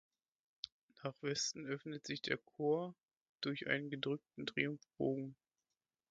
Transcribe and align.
Nach 1.03 1.13
Westen 1.21 1.67
öffnet 1.67 2.07
sich 2.07 2.23
der 2.23 2.39
Chor 2.39 2.95
durch 3.41 3.67
einen 3.67 3.91
gedrückten 3.91 4.47
Triumphbogen. 4.47 5.35